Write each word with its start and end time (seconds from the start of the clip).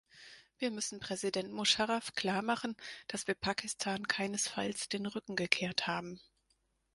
Wir 0.57 0.71
müssen 0.71 0.99
Präsident 0.99 1.53
Musharraf 1.53 2.13
klar 2.15 2.41
machen, 2.41 2.75
dass 3.07 3.27
wir 3.27 3.35
Pakistan 3.35 4.07
keinesfalls 4.07 4.89
den 4.89 5.05
Rücken 5.05 5.35
gekehrt 5.35 5.85
haben. 5.85 6.19